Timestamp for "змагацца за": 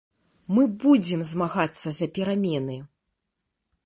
1.31-2.07